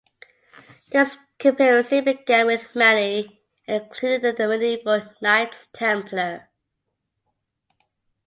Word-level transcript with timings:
This 0.89 1.15
conspiracy 1.37 2.01
began 2.01 2.47
with 2.47 2.73
Mani 2.75 3.43
and 3.67 3.83
included 3.83 4.35
the 4.35 4.47
medieval 4.47 5.07
Knights 5.21 5.67
Templar. 5.73 6.49